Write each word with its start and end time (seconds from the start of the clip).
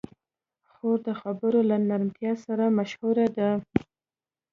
خور 0.71 0.97
د 1.07 1.09
خبرو 1.21 1.59
له 1.69 1.77
نرمتیا 1.89 2.33
سره 2.45 2.65
مشهوره 2.77 3.27
ده. 3.37 3.49